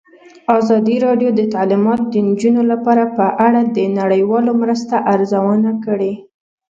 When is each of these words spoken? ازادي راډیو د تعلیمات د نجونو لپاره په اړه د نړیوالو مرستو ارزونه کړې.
ازادي 0.57 0.95
راډیو 1.05 1.29
د 1.35 1.41
تعلیمات 1.53 2.01
د 2.13 2.15
نجونو 2.29 2.61
لپاره 2.71 3.03
په 3.17 3.25
اړه 3.47 3.61
د 3.77 3.77
نړیوالو 3.99 4.51
مرستو 4.61 4.95
ارزونه 5.13 5.71
کړې. 5.85 6.13